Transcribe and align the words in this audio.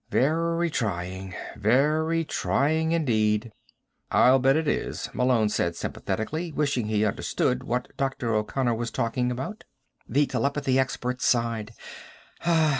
Very 0.09 0.71
trying. 0.71 1.35
Very 1.55 2.25
trying 2.25 2.91
indeed." 2.91 3.51
"I'll 4.09 4.39
bet 4.39 4.55
it 4.55 4.67
is," 4.67 5.11
Malone 5.13 5.49
said 5.49 5.75
sympathetically, 5.75 6.51
wishing 6.51 6.87
he 6.87 7.05
understood 7.05 7.63
what 7.63 7.95
Dr. 7.97 8.33
O'Connor 8.33 8.73
was 8.73 8.89
talking 8.89 9.29
about. 9.29 9.63
The 10.09 10.25
telepathy 10.25 10.79
expert 10.79 11.21
sighed. 11.21 11.75